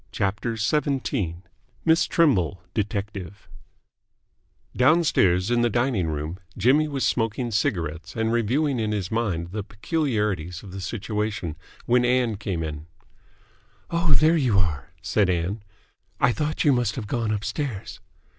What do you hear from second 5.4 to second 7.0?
in the dining room, Jimmy